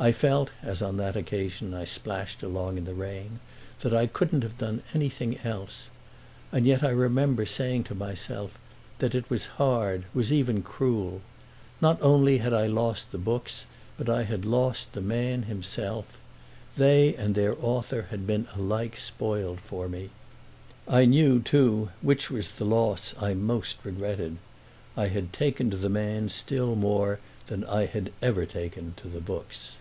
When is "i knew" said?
20.86-21.40